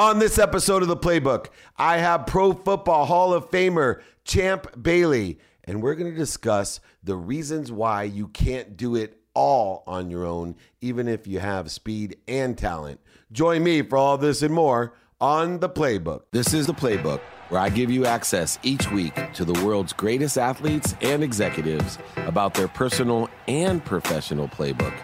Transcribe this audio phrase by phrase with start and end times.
[0.00, 5.38] On this episode of The Playbook, I have Pro Football Hall of Famer Champ Bailey,
[5.64, 10.24] and we're going to discuss the reasons why you can't do it all on your
[10.24, 12.98] own, even if you have speed and talent.
[13.30, 16.22] Join me for all this and more on The Playbook.
[16.30, 17.20] This is The Playbook,
[17.50, 22.54] where I give you access each week to the world's greatest athletes and executives about
[22.54, 24.94] their personal and professional playbook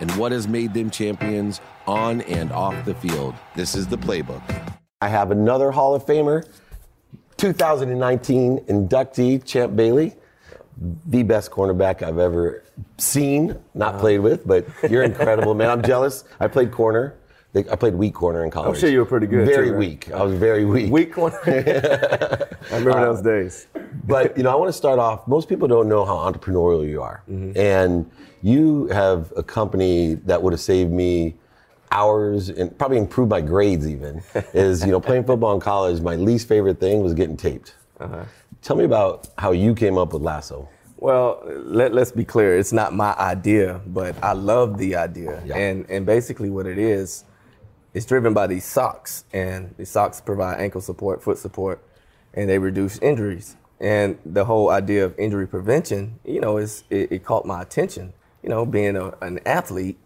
[0.00, 3.34] and what has made them champions on and off the field.
[3.56, 4.42] This is The Playbook.
[5.00, 6.46] I have another Hall of Famer,
[7.36, 10.14] 2019 inductee, Champ Bailey
[11.06, 12.64] the best cornerback I've ever
[12.98, 15.70] seen, not played with, but you're incredible, man.
[15.70, 16.24] I'm jealous.
[16.40, 17.14] I played corner.
[17.56, 18.74] I played weak corner in college.
[18.74, 19.46] I'm sure you were pretty good.
[19.46, 19.78] Very too, right?
[19.78, 20.10] weak.
[20.12, 20.90] I was very weak.
[20.90, 21.38] Weak corner.
[21.46, 23.66] I remember those days.
[24.04, 25.26] But you know, I want to start off.
[25.28, 27.56] Most people don't know how entrepreneurial you are, Mm-hmm.
[27.58, 28.10] and
[28.42, 31.36] you have a company that would have saved me
[31.92, 33.86] hours and probably improved my grades.
[33.88, 36.00] Even is you know playing football in college.
[36.00, 37.74] My least favorite thing was getting taped.
[38.00, 38.24] Uh-huh.
[38.62, 40.68] Tell me about how you came up with Lasso.
[40.96, 42.56] Well, let, let's be clear.
[42.56, 45.42] It's not my idea, but I love the idea.
[45.46, 45.56] Yeah.
[45.56, 47.24] And and basically what it is,
[47.94, 49.24] it's driven by these socks.
[49.32, 51.82] And these socks provide ankle support, foot support,
[52.34, 53.56] and they reduce injuries.
[53.80, 58.12] And the whole idea of injury prevention, you know, is it, it caught my attention.
[58.42, 59.98] You know, being a, an athlete,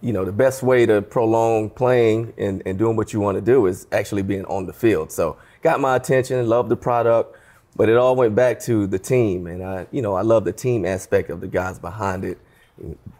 [0.00, 3.40] you know, the best way to prolong playing and, and doing what you want to
[3.40, 5.12] do is actually being on the field.
[5.12, 7.36] So got my attention, loved the product,
[7.76, 9.46] but it all went back to the team.
[9.46, 12.38] And I, you know, I love the team aspect of the guys behind it,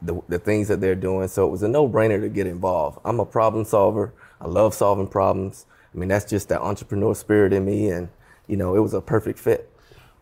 [0.00, 1.28] the, the things that they're doing.
[1.28, 2.98] So it was a no-brainer to get involved.
[3.04, 4.12] I'm a problem solver.
[4.40, 5.66] I love solving problems.
[5.94, 7.88] I mean, that's just that entrepreneur spirit in me.
[7.90, 8.08] And,
[8.46, 9.70] you know, it was a perfect fit.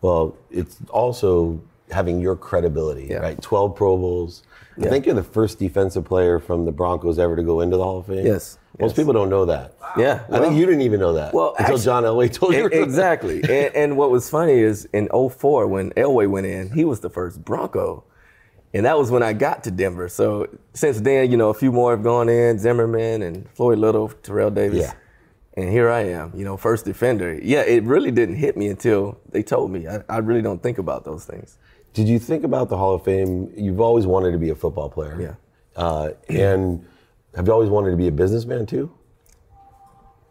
[0.01, 3.17] Well, it's also having your credibility, Yeah.
[3.17, 3.41] right?
[3.41, 4.43] 12 Pro Bowls.
[4.79, 7.83] I think you're the first defensive player from the Broncos ever to go into the
[7.83, 8.25] Hall of Fame.
[8.25, 8.97] Yes, Most yes.
[8.97, 9.75] people don't know that.
[9.97, 10.23] Yeah.
[10.31, 12.65] I think you didn't even know that Well, until actually- John Elway told you.
[12.67, 13.41] Exactly.
[13.43, 17.09] and, and what was funny is in 04, when Elway went in, he was the
[17.09, 18.03] first Bronco.
[18.73, 20.07] And that was when I got to Denver.
[20.07, 24.09] So since then, you know, a few more have gone in Zimmerman and Floyd Little,
[24.09, 24.79] Terrell Davis.
[24.79, 24.93] Yeah.
[25.55, 27.37] And here I am, you know, first defender.
[27.41, 29.87] Yeah, it really didn't hit me until they told me.
[29.87, 31.57] I, I really don't think about those things.
[31.93, 33.51] Did you think about the Hall of Fame?
[33.57, 35.19] You've always wanted to be a football player.
[35.19, 35.35] Yeah.
[35.75, 36.85] Uh, and
[37.35, 38.93] have you always wanted to be a businessman too?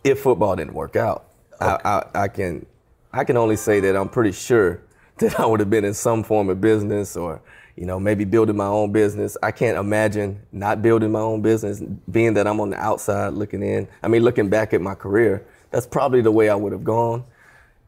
[0.04, 1.26] if football didn't work out.
[1.60, 2.66] I, I, I can
[3.12, 4.82] I can only say that I'm pretty sure
[5.18, 7.42] that I would have been in some form of business or
[7.80, 9.38] you know maybe building my own business.
[9.42, 13.62] I can't imagine not building my own business, being that I'm on the outside looking
[13.62, 13.88] in.
[14.02, 17.24] I mean, looking back at my career, that's probably the way I would have gone.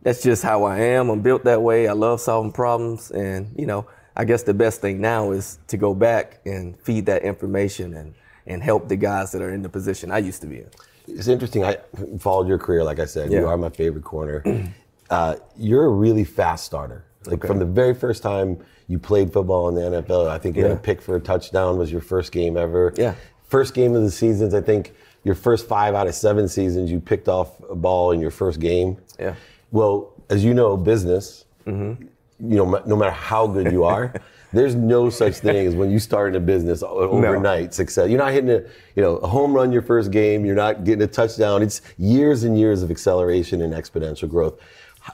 [0.01, 1.11] That's just how I am.
[1.11, 1.89] I'm built that way.
[1.89, 3.87] I love solving problems, and you know,
[4.17, 8.15] I guess the best thing now is to go back and feed that information and
[8.47, 10.71] and help the guys that are in the position I used to be in.
[11.07, 11.65] It's interesting.
[11.65, 11.77] I
[12.19, 13.31] followed your career, like I said.
[13.31, 14.43] You are my favorite corner.
[15.11, 17.05] Uh, you're a really fast starter.
[17.27, 20.63] Like from the very first time you played football in the NFL, I think you
[20.63, 22.93] had a pick for a touchdown was your first game ever.
[22.97, 23.15] Yeah.
[23.49, 24.95] First game of the seasons, I think
[25.25, 28.61] your first five out of seven seasons, you picked off a ball in your first
[28.61, 28.99] game.
[29.19, 29.35] Yeah.
[29.71, 32.05] Well, as you know, business, mm-hmm.
[32.51, 34.13] you know, no matter how good you are,
[34.53, 38.09] there's no such thing as when you start in a business overnight success.
[38.11, 38.63] You're not hitting a,
[38.97, 40.45] you know, a home run your first game.
[40.45, 41.63] You're not getting a touchdown.
[41.63, 44.61] It's years and years of acceleration and exponential growth.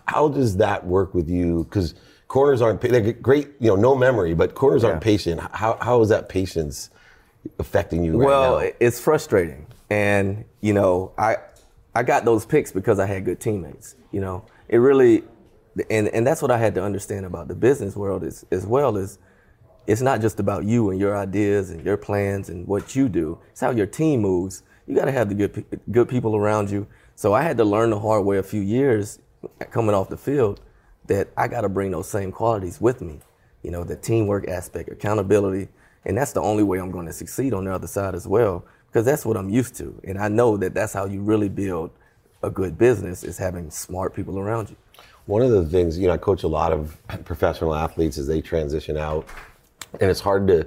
[0.06, 1.64] How does that work with you?
[1.64, 1.94] Because
[2.28, 5.40] corners aren't they're great, you know, no memory, but corners aren't patient.
[5.52, 6.90] How how is that patience
[7.58, 8.70] affecting you right well, now?
[8.80, 11.36] it's frustrating, and you know, I
[11.94, 13.96] I got those picks because I had good teammates.
[14.12, 15.24] You know, it really,
[15.90, 18.96] and and that's what I had to understand about the business world is as well
[18.96, 19.18] is.
[19.86, 23.38] It's not just about you and your ideas and your plans and what you do.
[23.52, 24.62] It's how your team moves.
[24.86, 26.86] You got to have the good good people around you.
[27.14, 29.18] So I had to learn the hard way a few years
[29.70, 30.60] coming off the field
[31.06, 33.20] that I got to bring those same qualities with me.
[33.62, 35.68] You know, the teamwork aspect, accountability,
[36.04, 38.64] and that's the only way I'm going to succeed on the other side as well
[38.86, 40.00] because that's what I'm used to.
[40.04, 41.90] And I know that that's how you really build
[42.42, 44.76] a good business is having smart people around you.
[45.26, 48.40] One of the things, you know, I coach a lot of professional athletes as they
[48.40, 49.26] transition out,
[50.00, 50.66] and it's hard to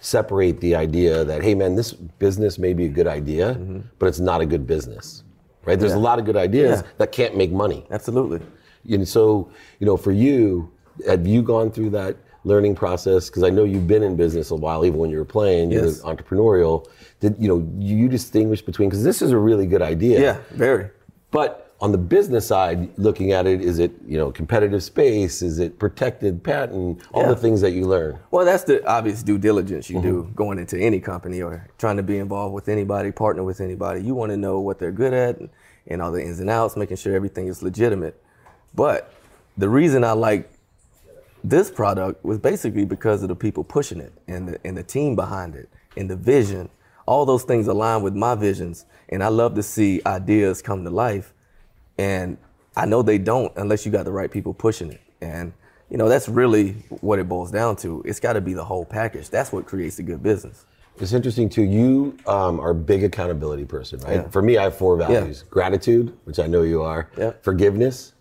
[0.00, 3.80] separate the idea that, hey, man, this business may be a good idea, mm-hmm.
[3.98, 5.24] but it's not a good business,
[5.64, 5.78] right?
[5.78, 6.88] There's a lot of good ideas Yeah.
[6.98, 7.86] that can't make money.
[7.90, 8.40] Absolutely.
[8.90, 9.50] And so,
[9.80, 10.70] you know, for you,
[11.06, 13.28] have you gone through that learning process?
[13.28, 15.86] Because I know you've been in business a while, even when you were playing, you're
[15.86, 16.00] Yes.
[16.02, 16.86] entrepreneurial.
[17.20, 18.88] Did you know you distinguish between?
[18.88, 20.20] Because this is a really good idea.
[20.20, 20.88] Yeah, very.
[21.30, 25.42] But on the business side, looking at it, is it you know competitive space?
[25.42, 27.00] Is it protected patent?
[27.12, 27.28] All Yeah.
[27.28, 28.18] the things that you learn.
[28.32, 30.34] Well, that's the obvious due diligence you do Mm-hmm.
[30.34, 34.02] going into any company or trying to be involved with anybody, partner with anybody.
[34.02, 35.50] You want to know what they're good at and,
[35.86, 38.20] and all the ins and outs, making sure everything is legitimate.
[38.74, 39.12] But
[39.56, 40.50] the reason I like
[41.44, 45.14] this product was basically because of the people pushing it and the, and the team
[45.14, 46.68] behind it and the vision.
[47.06, 48.84] All those things align with my visions.
[49.08, 51.32] And I love to see ideas come to life.
[51.98, 52.38] And
[52.76, 55.00] I know they don't unless you got the right people pushing it.
[55.20, 55.52] And,
[55.90, 58.02] you know, that's really what it boils down to.
[58.04, 59.28] It's got to be the whole package.
[59.30, 60.64] That's what creates a good business.
[61.00, 61.62] It's interesting too.
[61.62, 64.16] You um, are a big accountability person, right?
[64.16, 64.28] Yeah.
[64.28, 67.32] For me, I have four values: gratitude, which I know you are, Yeah.
[67.42, 68.14] forgiveness,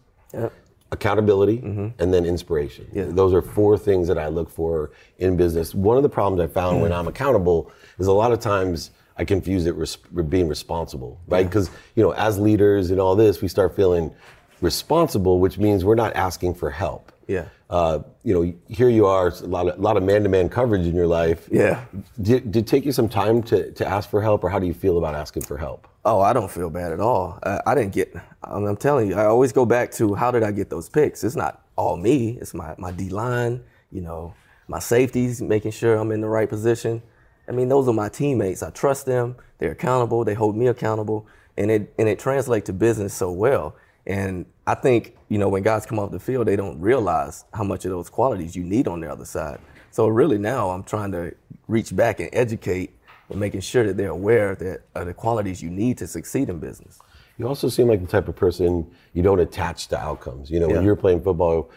[0.91, 2.85] accountability, and then inspiration.
[2.85, 2.97] Mm-hmm.
[2.97, 3.06] Yeah.
[3.09, 5.74] Those are four things that I look for in business.
[5.74, 9.25] One of the problems I found when I'm accountable is a lot of times I
[9.25, 11.45] confuse it res- with being responsible, right?
[11.45, 14.13] Because you know, as leaders and all this, we start feeling
[14.61, 17.11] responsible, which means we're not asking for help.
[17.27, 17.45] Yeah.
[17.69, 20.95] Uh, you know, here you are, a lot of, a lot of man-to-man coverage in
[20.95, 21.49] your life.
[21.51, 21.83] Yeah.
[22.21, 24.65] Did, did it take you some time to, to ask for help, or how do
[24.65, 25.87] you feel about asking for help?
[26.05, 27.37] Oh, I don't feel bad at all.
[27.43, 28.15] I, I didn't get.
[28.43, 31.23] I'm, I'm telling you, I always go back to how did I get those picks?
[31.25, 32.37] It's not all me.
[32.39, 33.61] It's my my D line.
[33.91, 34.33] You know,
[34.69, 37.01] my safeties, making sure I'm in the right position.
[37.47, 38.61] I mean, those are my teammates.
[38.61, 39.35] I trust them.
[39.57, 40.23] They're accountable.
[40.23, 41.27] They hold me accountable,
[41.57, 43.75] and it and it translates to business so well.
[44.05, 47.63] And I think you know when guys come off the field, they don't realize how
[47.63, 49.59] much of those qualities you need on the other side.
[49.91, 51.33] So really now I'm trying to
[51.67, 52.94] reach back and educate
[53.29, 56.59] and making sure that they're aware that of the qualities you need to succeed in
[56.59, 57.00] business.
[57.38, 60.50] You also seem like the type of person you don't attach to outcomes.
[60.50, 61.69] You know, when you're playing football,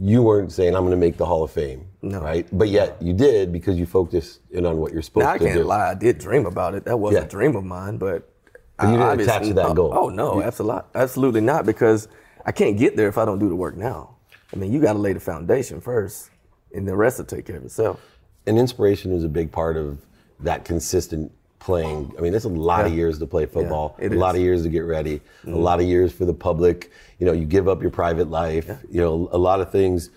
[0.00, 2.20] you weren't saying I'm going to make the Hall of Fame, No.
[2.20, 2.46] right?
[2.52, 5.44] But yet you did because you focused in on what you're supposed Now, to do.
[5.44, 5.64] I can't do.
[5.64, 6.84] lie, I did dream about it.
[6.84, 7.20] That was Yeah.
[7.20, 8.28] a dream of mine, but,
[8.76, 9.92] But you didn't I attach to that oh, goal.
[9.94, 12.08] Oh no, absolutely, absolutely not, because
[12.44, 14.16] I can't get there if I don't do the work now.
[14.52, 16.30] I mean, you got to lay the foundation first,
[16.74, 18.00] and the rest will take care of itself.
[18.46, 20.04] And inspiration is a big part of
[20.40, 21.30] that consistent
[21.64, 22.12] playing.
[22.18, 24.34] I mean, it's a lot of years to play football, it a lot is.
[24.34, 24.36] Mm-hmm.
[24.36, 26.90] of years to get ready, a lot of years for the public.
[27.18, 28.68] You know, you give up your private life.
[28.90, 30.10] You know, a lot of things.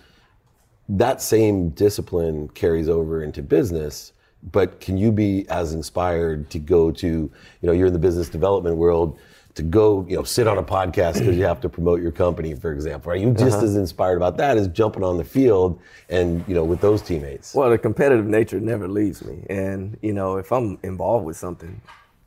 [0.90, 4.12] That same discipline carries over into business.
[4.52, 7.30] But can you be as inspired to go to, you
[7.62, 9.18] know, you're in the business development world,
[9.58, 12.54] to go, you know, sit on a podcast because you have to promote your company,
[12.54, 13.12] for example?
[13.12, 13.66] Are you just Uh-huh.
[13.66, 15.78] as inspired about that as jumping on the field
[16.08, 17.54] and, you know, with those teammates?
[17.54, 21.80] Well, the competitive nature never leaves me, and you know, if I'm involved with something,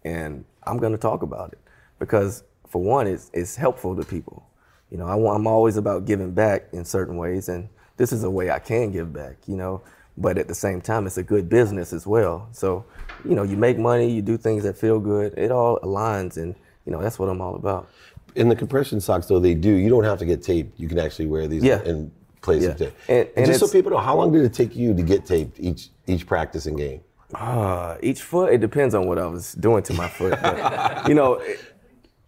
[0.03, 1.59] and I'm going to talk about it,
[1.99, 4.43] because for one, it's it's helpful to people.
[4.89, 8.23] You know, I, want- I'm always about giving back in certain ways, and this is
[8.23, 9.37] a way I can give back.
[9.47, 9.81] You know,
[10.17, 12.49] but at the same time, it's a good business as well.
[12.51, 12.83] So,
[13.23, 15.33] you know, you make money, you do things that feel good.
[15.37, 16.55] It all aligns, and
[16.85, 17.87] you know, that's what I'm all about.
[18.35, 19.69] In the compression socks, though, they do.
[19.73, 20.79] You don't have to get taped.
[20.79, 21.81] You can actually wear these Yeah.
[21.83, 22.11] and
[22.41, 22.75] play some Yeah.
[22.75, 22.93] tape.
[23.09, 25.59] And- and just so people know, how long did it take you to get taped
[25.59, 27.01] each each practice and game?
[27.35, 30.37] Uh, each foot, it depends on what I was doing to my foot.
[30.41, 31.41] But, you know,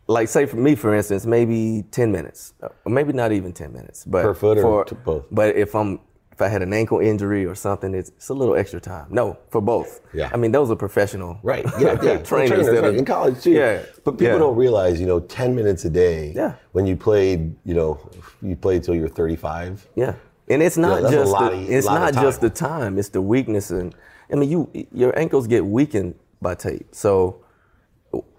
[0.08, 4.06] like say for me, for instance, maybe 10 minutes, or maybe not even 10 minutes.
[4.06, 5.26] But Per foot or for, both?
[5.32, 6.00] But if I'm
[6.44, 9.08] I had an ankle injury or something, it's, it's a little extra time.
[9.10, 10.02] No, for both.
[10.14, 10.30] Yeah.
[10.34, 11.40] I mean, those are professional.
[11.42, 11.66] Right.
[11.80, 11.98] Yeah.
[12.04, 12.18] Yeah.
[12.18, 12.84] trainers that right.
[12.84, 13.52] are- in college too.
[13.52, 13.82] Yeah.
[14.04, 14.40] But people yeah.
[14.40, 16.34] don't realize, you know, ten minutes a day.
[16.36, 16.54] Yeah.
[16.74, 18.00] When you played, you know,
[18.42, 19.88] you played till you were thirty-five.
[19.96, 20.16] Yeah,
[20.50, 22.50] and it's not a just lot the, of- it's not just time.
[22.50, 23.96] the time; it's the weakness, and
[24.32, 26.88] I mean, you your ankles get weakened by tape.
[26.92, 27.44] So,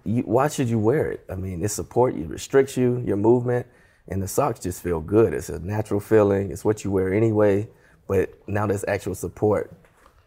[0.05, 1.25] you, why should you wear it?
[1.31, 3.67] I mean, it support you, restricts you, your movement,
[4.09, 5.33] and the socks just feel good.
[5.33, 6.51] It's a natural feeling.
[6.51, 7.69] It's what you wear anyway,
[8.07, 9.73] but now there's actual support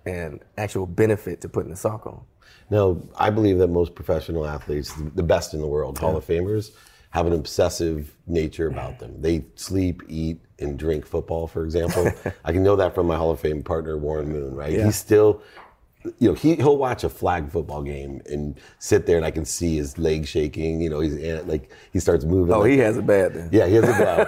[0.06, 2.22] and actual benefit to putting the sock on.
[2.70, 6.72] Now, I believe that most professional athletes, the best in the world, Hall of Famers,
[7.12, 9.22] have an obsessive nature about them.
[9.22, 12.12] They sleep, eat, and drink football, for example.
[12.46, 14.74] I can know that from my Hall of Fame partner, Warren Moon, right?
[14.74, 14.86] Yeah.
[14.86, 15.42] He's still,
[16.20, 19.46] you know, he, he'll watch a flag football game and sit there and I can
[19.46, 20.82] see his legs shaking.
[20.82, 22.54] You know, he's like, he starts moving.
[22.54, 23.50] Oh, like, he has a bad then.
[23.52, 23.88] yeah, he has a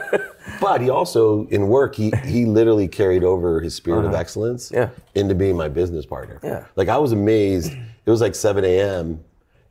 [0.09, 0.29] bad.
[0.61, 4.89] but he also, in work, he he literally carried over his spirit of excellence Uh-huh.
[5.15, 5.21] Yeah.
[5.21, 6.39] into being my business partner.
[6.43, 6.65] Yeah.
[6.75, 7.71] Like I was amazed.
[8.05, 9.23] It was like 7 a.m.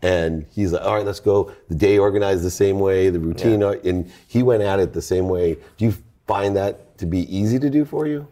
[0.03, 1.53] and he's like, all right, let's go.
[1.69, 5.03] The day organized the same way, the routine, uh, and he went at it the
[5.03, 5.57] same way.
[5.77, 5.95] Do you
[6.27, 8.29] find that to be easy to do for you?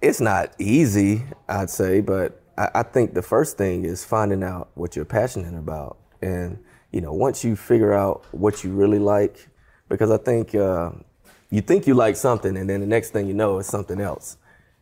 [0.00, 4.70] It's not easy, I'd say, but I, I think the first thing is finding out
[4.74, 5.98] what you're passionate about.
[6.20, 6.58] And,
[6.92, 9.48] you know, once you figure out what you really like,
[9.88, 10.90] because I think uh,
[11.50, 14.36] you think you like something, and then the next thing you know, it's something else.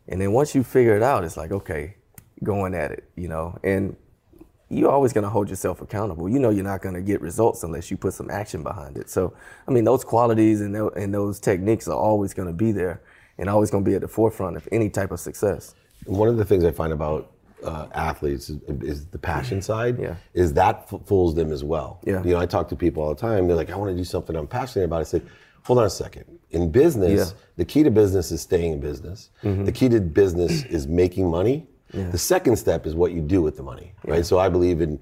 [0.07, 1.95] And then once you figure it out, it's like, okay,
[2.43, 3.57] going at it, you know.
[3.63, 3.95] And
[4.69, 6.27] you're always going to hold yourself accountable.
[6.27, 9.09] You know you're not going to get results unless you put some action behind it.
[9.09, 9.33] So,
[9.67, 13.01] I mean, those qualities and, those, and those techniques are always going to be there
[13.37, 15.73] and always going to be at the forefront of any type of success.
[16.05, 17.31] One of the things I find about
[17.63, 19.99] uh, athletes is, is, the passion side.
[19.99, 20.15] Yeah.
[20.33, 21.99] Is that f- fools them as well.
[22.05, 22.23] Yeah.
[22.23, 23.47] You know, I talk to people all the time.
[23.47, 24.99] They're like, I want to do something I'm passionate about.
[25.01, 25.21] I say,
[25.63, 26.25] hold on a second.
[26.51, 27.37] In business, Yeah.
[27.57, 29.29] the key to business is staying in business.
[29.43, 31.67] The key to business is making money.
[31.91, 34.25] The second step is what you do with the money, right?
[34.25, 34.99] So I believe in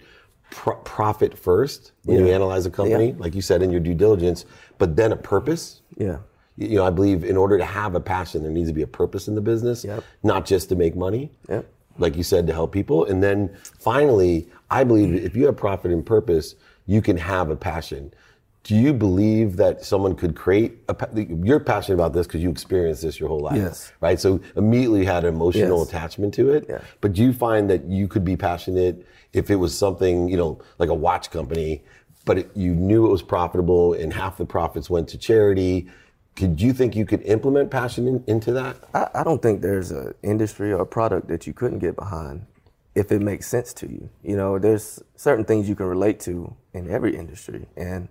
[0.51, 3.15] pro- profit first when you analyze a company, Yeah.
[3.17, 4.45] like you said in your due diligence,
[4.77, 5.81] but then a purpose.
[5.97, 6.17] Yeah.
[6.57, 8.81] You you know, I believe in order to have a passion, there needs to be
[8.81, 10.03] a purpose in the business, Yep.
[10.23, 11.31] not just to make money.
[11.49, 11.65] Yep.
[11.97, 13.05] Like you said, to help people.
[13.05, 17.55] And then finally, I believe if you have profit and purpose, you can have a
[17.55, 18.13] passion.
[18.63, 20.95] Do you believe that someone could create a?
[21.15, 23.91] You're passionate about this because you experienced this your whole life, Yes.
[24.01, 24.19] right?
[24.19, 25.89] So immediately had an emotional Yes.
[25.89, 26.65] attachment to it.
[26.67, 26.79] Yeah.
[26.99, 30.59] But do you find that you could be passionate if it was something, you know,
[30.79, 31.83] like a watch company,
[32.25, 35.87] but it, you knew it was profitable and half the profits went to charity?
[36.35, 38.77] Could you think you could implement passion in, into that?
[38.93, 42.45] I, I don't think there's an industry or a product that you couldn't get behind
[42.95, 44.09] if it makes sense to you.
[44.23, 48.09] You know, there's certain things you can relate to in every industry, and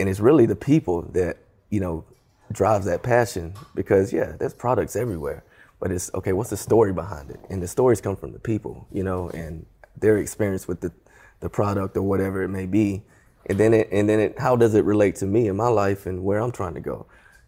[0.00, 1.38] and it's really the people that
[1.70, 2.04] you know
[2.52, 5.44] drives that passion because yeah, there's products everywhere,
[5.80, 6.32] but it's okay.
[6.34, 7.40] What's the story behind it?
[7.50, 10.92] And the stories come from the people, you know, and their experience with the
[11.40, 13.02] the product or whatever it may be,
[13.48, 16.06] and then it and then it how does it relate to me in my life
[16.06, 17.06] and where I'm trying to go?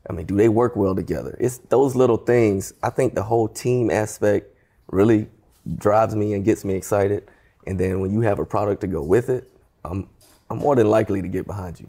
[0.08, 1.36] I mean, do they work well together?
[1.38, 2.72] It's those little things.
[2.82, 4.54] I think the whole team aspect
[4.90, 5.28] really
[5.76, 7.28] drives me and gets me excited.
[7.66, 9.50] And then when you have a product to go with it,
[9.84, 10.08] I'm
[10.50, 11.88] I'm more than likely to get behind you.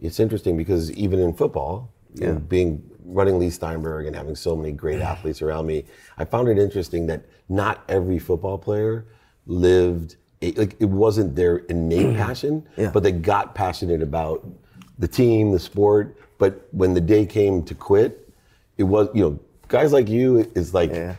[0.00, 2.38] It's interesting because even in football, you know, Yeah.
[2.38, 5.84] being running Leigh Steinberg and having so many great athletes around me,
[6.18, 9.04] I found it interesting that not every football player
[9.46, 12.90] lived a, like it wasn't their innate passion, Yeah.
[12.92, 14.46] but they got passionate about
[14.98, 16.16] the team, the sport.
[16.38, 18.28] But when the day came to quit,
[18.78, 20.90] it was you know guys like you is like.
[20.90, 21.16] Yeah.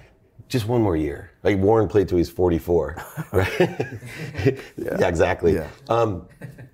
[0.49, 1.31] Just one more year.
[1.43, 2.97] Like Warren played till he's 44,
[3.31, 3.47] right?
[4.75, 5.07] yeah.
[5.07, 5.53] exactly.
[5.53, 5.67] Yeah.
[5.87, 6.27] Um,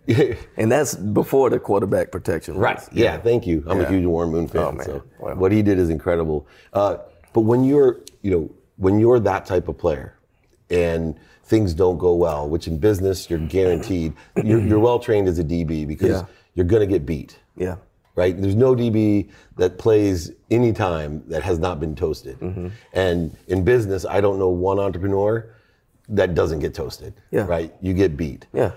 [0.57, 2.57] And that's before the quarterback protection.
[2.57, 2.79] Right.
[2.91, 3.17] Yeah.
[3.19, 3.63] Thank you.
[3.67, 4.61] I'm a huge Warren Moon fan.
[4.63, 4.83] Oh, man.
[4.85, 5.35] So Wow.
[5.35, 6.47] what he did is incredible.
[6.73, 6.97] Uh,
[7.33, 10.16] but when you're, you know, when you're that type of player,
[10.69, 15.39] and things don't go well, which in business you're guaranteed, you're, you're well trained as
[15.39, 16.25] a DB because Yeah.
[16.55, 17.39] you're gonna get beat.
[17.55, 17.75] Yeah.
[18.15, 18.39] Right.
[18.39, 22.39] There's no DB that plays any time that has not been toasted.
[22.39, 22.69] Mm-hmm.
[22.93, 25.53] And in business, I don't know one entrepreneur
[26.09, 27.13] that doesn't get toasted.
[27.31, 27.45] Yeah.
[27.45, 27.73] Right.
[27.81, 28.71] You get beat Yeah.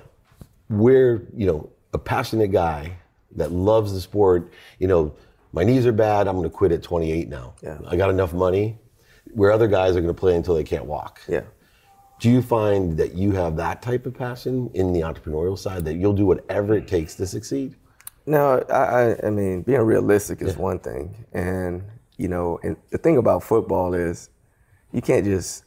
[0.68, 2.92] we're you know a passionate guy
[3.36, 5.12] that loves the sport you know
[5.52, 7.78] my knees are bad i'm going to quit at 28 now Yeah.
[7.88, 8.78] i got enough money
[9.34, 11.42] where other guys are going to play until they can't walk Yeah.
[12.20, 15.94] Do you find that you have that type of passion in the entrepreneurial side that
[15.94, 17.74] you'll do whatever it takes to succeed
[18.26, 21.82] No, I, I, mean, being realistic is one thing, and
[22.16, 24.28] you know, and the thing about football is
[24.92, 25.64] you can't just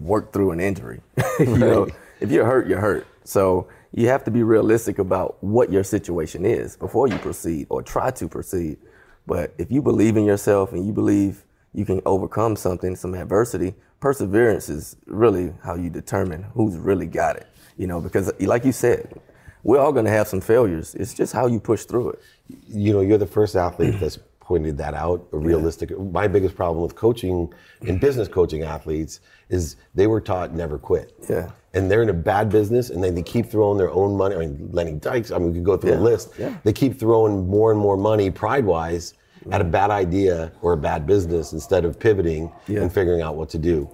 [0.00, 1.00] work through an injury.
[1.38, 1.88] you know,
[2.20, 3.06] if you're hurt, you're hurt.
[3.24, 7.82] So you have to be realistic about what your situation is before you proceed or
[7.82, 8.78] try to proceed.
[9.26, 11.44] But if you believe in yourself and you believe
[11.74, 17.36] you can overcome something, some adversity, perseverance is really how you determine who's really got
[17.36, 17.46] it.
[17.76, 19.20] You know, because like you said,
[19.62, 20.94] we're all going to have some failures.
[20.94, 22.22] It's just how you push through it.
[22.68, 26.82] you know you're the first athlete that's pointed that out a realistic my biggest problem
[26.82, 27.52] with coaching
[27.82, 31.50] and business coaching athletes is they were taught never quit Yeah.
[31.74, 34.38] and they're in a bad business and then they keep throwing their own money i
[34.38, 36.56] mean lenny Dykstra i mean we could go through a list Yeah.
[36.64, 39.12] they keep throwing more and more money pride wise
[39.50, 42.80] at a bad idea or a bad business instead of pivoting Yeah.
[42.82, 43.88] and figuring out what to do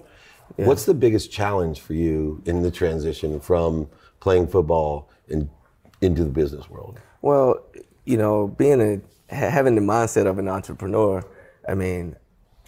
[0.57, 5.49] what's the biggest challenge for you in the transition from playing football and
[6.01, 7.59] into the business world Well,
[8.05, 9.01] you know, being a
[9.33, 11.23] having the mindset of an entrepreneur,
[11.67, 12.15] I mean,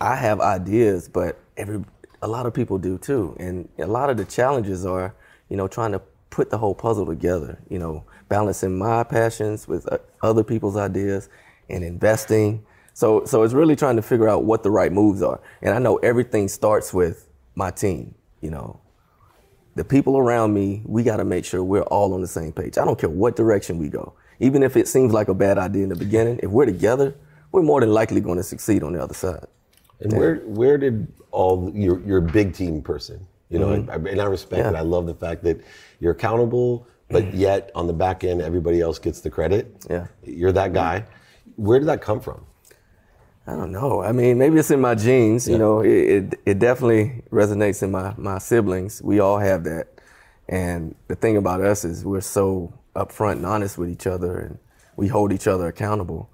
[0.02, 1.84] I have ideas, but every
[2.24, 5.14] a lot of people do too, and a lot of the challenges are,
[5.50, 7.60] you know, trying to put the whole puzzle together.
[7.70, 11.30] You know, balancing my passions with uh, other people's ideas,
[11.70, 12.66] and investing.
[12.94, 15.40] So, so it's really trying to figure out what the right moves are.
[15.62, 18.16] And I know everything starts with my team.
[18.42, 18.80] You know,
[19.76, 22.78] the people around me, we got to make sure we're all on the same page.
[22.78, 24.14] I don't care what direction we go.
[24.40, 27.16] Even if it seems like a bad idea in the beginning, if we're together,
[27.52, 29.46] we're more than likely going to succeed on the other side.
[30.00, 33.96] And where where did all you're you're a big team person, you know, and, I,
[33.96, 34.74] and I respect Mm-hmm.
[34.76, 34.80] Yeah.
[34.80, 34.84] it.
[34.84, 35.62] I love the fact that
[36.00, 39.86] you're accountable, but yet on the back end, everybody else gets the credit.
[39.90, 40.08] Yeah.
[40.24, 41.06] you're that guy.
[41.58, 42.46] Where did that come from?
[43.46, 44.02] I don't know.
[44.02, 45.48] I mean, maybe it's in my genes.
[45.48, 49.02] You know, it, it, it definitely resonates in my, my siblings.
[49.02, 49.88] We all have that.
[50.50, 54.60] And the thing about us is we're so upfront and honest with each other, and
[54.96, 56.30] we hold each other accountable.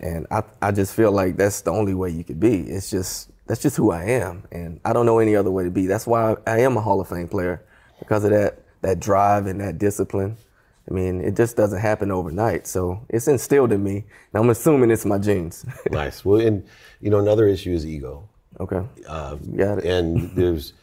[0.00, 2.60] And I, I just feel like that's the only way you could be.
[2.62, 5.70] It's just that's just who I am, and I don't know any other way to
[5.70, 5.86] be.
[5.86, 7.62] That's why I am a Hall of Fame player
[7.98, 10.36] because of that that drive and that discipline.
[10.88, 12.66] I mean, it just doesn't happen overnight.
[12.66, 13.96] So it's instilled in me,
[14.32, 15.64] and I'm assuming it's my genes.
[15.90, 16.24] nice.
[16.24, 16.64] Well, and
[17.00, 18.28] you know, another issue is ego.
[18.60, 18.82] Okay.
[19.08, 19.84] Uh, Got it.
[19.84, 20.74] And there's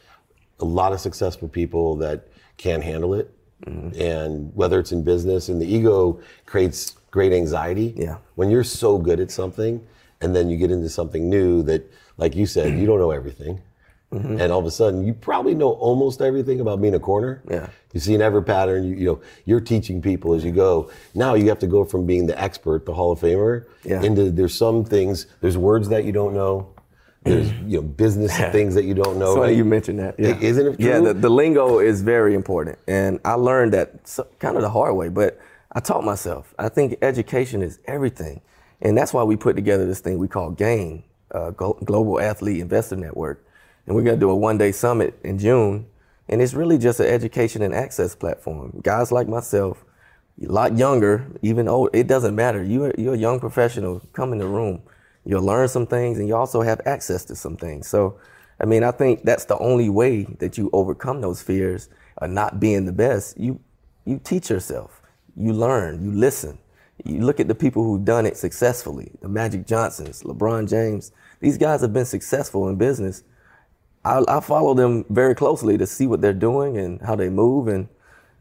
[0.60, 3.32] a lot of successful people that can't handle it,
[3.64, 4.00] mm-hmm.
[4.00, 7.94] and whether it's in business, and the ego creates great anxiety.
[7.96, 8.18] Yeah.
[8.34, 9.86] When you're so good at something,
[10.20, 13.60] and then you get into something new that, like you said, you don't know everything.
[14.12, 14.40] Mm-hmm.
[14.40, 17.42] And all of a sudden, you probably know almost everything about being a corner.
[17.50, 17.68] Yeah.
[17.94, 18.84] You see an ever pattern.
[18.84, 20.90] You, you know, you're teaching people as you go.
[21.14, 24.02] Now you have to go from being the expert, the Hall of Famer, yeah.
[24.02, 26.68] into there's some things, there's words that you don't know.
[27.24, 29.34] There's you know business things that you don't know.
[29.34, 30.16] So you mentioned that.
[30.18, 30.38] Yeah.
[30.38, 30.88] Isn't it true?
[30.88, 34.04] Yeah, the, the lingo is very important, and I learned that
[34.40, 35.08] kind of the hard way.
[35.08, 35.40] But
[35.72, 36.54] I taught myself.
[36.58, 38.42] I think education is everything,
[38.82, 42.96] and that's why we put together this thing we call GAIN, uh, Global Athlete Investor
[42.96, 43.46] Network
[43.86, 45.86] and we're going to do a one day summit in June.
[46.28, 48.80] And it's really just an education and access platform.
[48.82, 49.84] Guys like myself,
[50.42, 52.62] a lot younger, even old, it doesn't matter.
[52.62, 54.82] You're, you're a young professional, come in the room.
[55.24, 57.86] You'll learn some things and you also have access to some things.
[57.86, 58.18] So,
[58.60, 62.60] I mean, I think that's the only way that you overcome those fears of not
[62.60, 63.38] being the best.
[63.38, 63.60] You,
[64.04, 65.02] you teach yourself,
[65.36, 66.58] you learn, you listen.
[67.04, 71.10] You look at the people who've done it successfully, the Magic Johnsons, LeBron James.
[71.40, 73.24] These guys have been successful in business
[74.04, 77.68] I, I, follow them very closely to see what they're doing and how they move.
[77.68, 77.88] And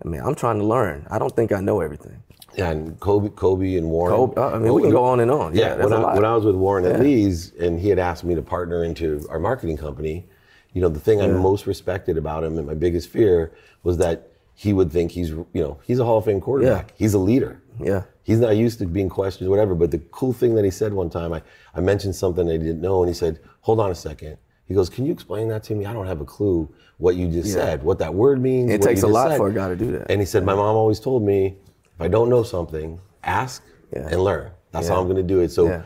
[0.03, 1.07] I mean, I'm trying to learn.
[1.09, 2.23] I don't think I know everything.
[2.55, 4.15] Yeah, and Kobe, Kobe and Warren.
[4.15, 5.55] Kobe, uh, I mean, we can go on and on.
[5.55, 8.23] Yeah, yeah when, I, when, I, was with Warren at Leigh's, and he had asked
[8.23, 10.25] me to partner into our marketing company,
[10.73, 11.25] you know, the thing yeah.
[11.25, 13.53] I most respected about him and my biggest fear
[13.83, 16.93] was that he would think he's, you know, he's a Hall of Fame quarterback.
[16.97, 17.61] He's a leader.
[17.79, 18.03] Yeah.
[18.23, 19.73] He's not used to being questioned, whatever.
[19.73, 21.41] But the cool thing that he said one time, I,
[21.73, 24.37] I mentioned something I didn't know, and he said, "Hold on a second.
[24.71, 25.85] He goes, "Can you explain that to me?
[25.85, 27.55] I don't have a clue what you just yeah.
[27.55, 29.37] said, what that word means." It takes a lot said.
[29.37, 30.09] for a guy to do that.
[30.09, 31.57] And he said, "My mom always told me,
[31.95, 33.61] if I don't know something, ask
[33.93, 34.07] yeah.
[34.07, 34.49] and learn.
[34.71, 34.93] That's yeah.
[34.93, 35.83] how I'm going to do it." So,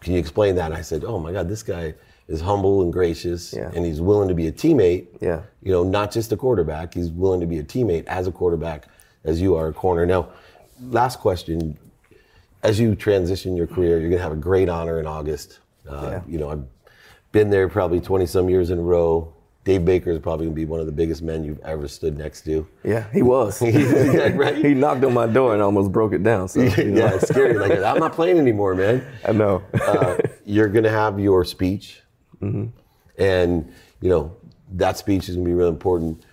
[0.00, 0.66] can you explain that?
[0.66, 1.94] And I said, "Oh my God, this guy
[2.28, 5.06] is humble and gracious, and he's willing to be a teammate.
[5.22, 6.92] Yeah, you know, not just a quarterback.
[6.92, 8.84] He's willing to be a teammate as a quarterback,
[9.24, 10.28] as you are a corner." Now,
[10.90, 11.78] last question:
[12.62, 15.60] As you transition your career, you're going to have a great honor in August.
[15.88, 16.68] Uh, you know, I'm
[17.32, 19.32] been there probably 20 some years in a row.
[19.64, 22.16] Dave Baker is probably going to be one of the biggest men you've ever stood
[22.16, 22.66] next to.
[22.82, 23.60] Yeah, he was.
[23.62, 24.56] yeah, right?
[24.64, 26.48] He knocked on my door and almost broke it down.
[26.48, 27.00] So, you know.
[27.00, 27.58] yeah, it's scary.
[27.58, 29.06] Like, I'm not playing anymore, man.
[29.26, 29.62] I know.
[29.74, 30.16] uh,
[30.46, 32.00] you're going to have your speech.
[32.40, 32.68] Mm-hmm.
[33.22, 34.34] And, you know,
[34.72, 36.24] that speech is going to be really important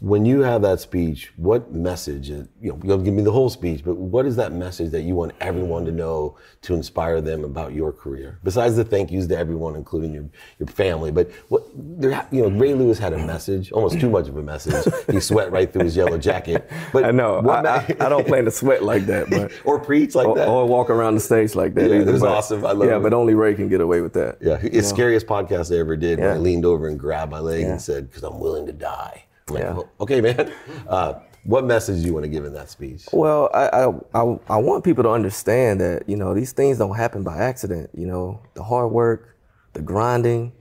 [0.00, 3.48] when you have that speech, what message, uh, you know, you'll give me the whole
[3.48, 7.44] speech, but what is that message that you want everyone to know to inspire them
[7.44, 8.38] about your career?
[8.44, 10.28] Besides the thank yous to everyone, including your,
[10.58, 14.28] your family, but what, there, you know, Ray Lewis had a message, almost too much
[14.28, 14.92] of a message.
[15.10, 16.70] He sweat right through his yellow jacket.
[16.92, 19.50] But I know, I, I, I, don't plan to sweat like that, but.
[19.64, 20.46] or preach like or, that.
[20.46, 21.88] Or walk around the stage like that.
[21.88, 22.66] Yeah, it was awesome.
[22.66, 23.02] I love yeah, it.
[23.02, 24.38] but only Ray can get away with that.
[24.42, 26.26] Yeah, it's the scariest podcast I ever did yeah.
[26.26, 27.72] when I leaned over and grabbed my leg yeah.
[27.72, 29.25] and said, because I'm willing to die.
[29.48, 29.72] Like, yeah.
[29.74, 30.52] Well, okay, man.
[30.88, 33.06] Uh, what message do you want to give in that speech?
[33.12, 36.96] Well, I, I, I I want people to understand that you know these things don't
[36.96, 37.90] happen by accident.
[37.94, 39.36] You know, the hard work,
[39.72, 40.52] the grinding,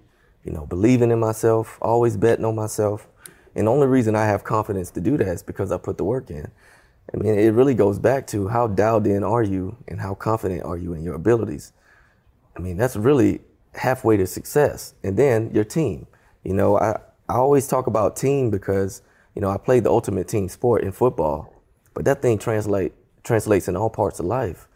[0.43, 3.07] you know, believing in myself, always betting on myself,
[3.55, 6.03] and the only reason I have confidence to do that is because I put the
[6.03, 6.51] work in.
[7.13, 10.63] I mean, it really goes back to how dialed in are you and how confident
[10.63, 11.71] are you in your abilities.
[12.55, 13.41] I mean, that's really
[13.73, 16.07] halfway to success, and then your team.
[16.43, 19.01] You know, I I always talk about team because,
[19.33, 21.53] you know, I played the ultimate team sport in football,
[21.93, 24.67] but that thing translate translates in all parts of life.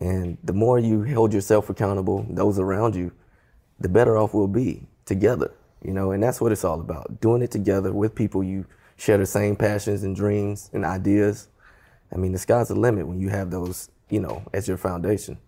[0.00, 3.12] And the more you hold yourself accountable, those around you,
[3.80, 5.52] the better off we'll be together.
[5.82, 7.20] You know, and that's what it's all about.
[7.20, 11.48] Doing it together with people you share the same passions and dreams and ideas.
[12.12, 15.38] I mean, the sky's the limit when you have those, you know, as your foundation.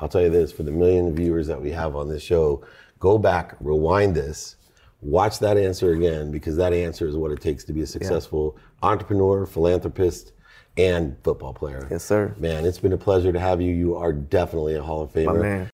[0.00, 2.64] I'll tell you this for the million viewers that we have on this show,
[2.98, 4.56] go back, rewind this,
[5.00, 8.56] watch that answer again because that answer is what it takes to be a successful
[8.56, 8.88] yeah.
[8.88, 10.32] entrepreneur, philanthropist,
[10.76, 11.86] and football player.
[11.90, 12.34] Yes, sir.
[12.38, 13.72] Man, it's been a pleasure to have you.
[13.72, 15.40] You are definitely a Hall of Famer.